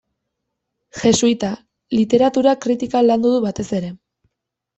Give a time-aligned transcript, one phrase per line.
[1.01, 1.51] Jesuita;
[1.99, 3.95] literatura-kritika landu du batez ere.